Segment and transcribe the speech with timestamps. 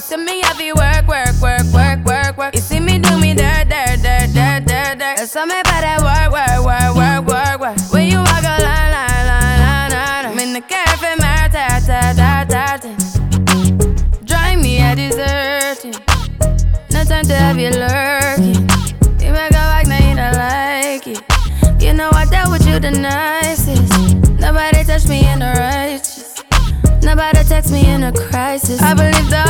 [0.00, 2.54] You see me heavy work, work, work, work, work, work.
[2.54, 5.16] You see me do me dirt, dirt, dirt, dirt, dirt, dirt.
[5.18, 7.92] There's something about that work, work, work, work, work, work.
[7.92, 10.24] When you walk a line, line, line, line, line.
[10.24, 14.24] I'm in the cafe, my tat, tat, tat, tat.
[14.24, 15.92] Drive me, I desert you.
[16.92, 18.64] No time to have you lurking.
[19.20, 21.20] You make a walk, now you don't like it.
[21.78, 23.92] You know I dealt with you the nicest.
[24.40, 26.20] Nobody touched me in the righteous.
[27.02, 28.80] Nobody text me in a crisis.
[28.82, 29.49] I believe the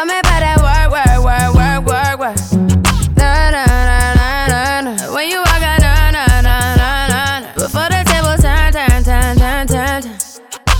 [0.00, 2.38] all me about that work, work, work, work, work, work.
[3.16, 5.14] Na na na na na na.
[5.14, 7.52] When you walk out, na na na na na na.
[7.52, 10.16] Before the table turn, turn, turn, turn, turn, turn.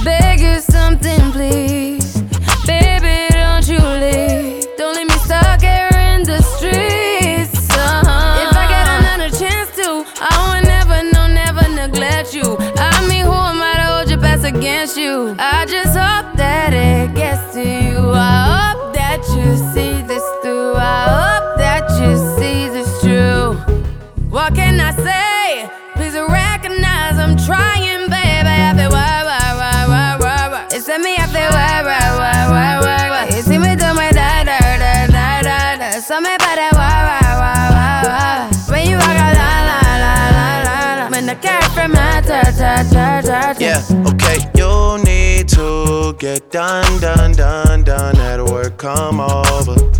[0.05, 2.23] Beg you something, please.
[2.65, 4.65] Baby, don't you leave.
[4.79, 7.69] Don't leave me stuck here in the streets.
[7.77, 8.41] Uh-huh.
[8.41, 12.57] If I get another chance to, I would never, no, never neglect you.
[12.81, 15.37] I mean, who am I to hold your best against you?
[15.39, 16.40] I just hope
[24.51, 25.71] What can I say?
[25.95, 28.51] Please recognize I'm trying, baby.
[28.51, 30.67] I feel why, why, why, why, why, why.
[30.73, 33.37] It's me, I feel why, why, why, why, why, why.
[33.37, 36.01] You see me do my da, da, da, da, da, da.
[36.01, 38.75] So me by that why, why, why, why, why.
[38.75, 41.11] When you walk out, la, la, la, la, la, la.
[41.11, 43.55] When the cat from my ta, ta, ta.
[43.61, 48.17] Yeah, okay, you need to get done, done, done, done.
[48.19, 50.00] At work, come over.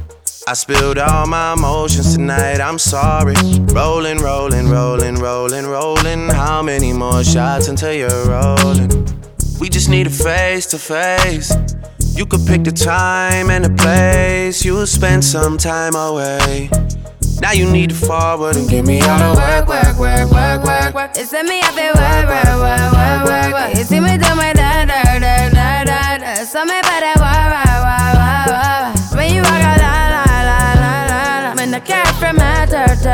[0.47, 3.35] I spilled all my emotions tonight, I'm sorry.
[3.73, 6.29] Rolling, rolling, rolling, rolling, rolling.
[6.29, 8.89] How many more shots until you're rolling?
[9.59, 11.53] We just need a face to face.
[12.15, 14.65] You could pick the time and the place.
[14.65, 16.71] You'll spend some time away.
[17.39, 20.93] Now you need to forward and get me out of work, work, work, work, work,
[20.95, 21.11] work.
[21.15, 22.50] It's me, work, work, work, work,